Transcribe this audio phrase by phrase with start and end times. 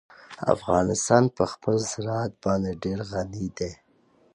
[0.55, 3.71] افغانستان په خپل زراعت باندې ډېر غني دی.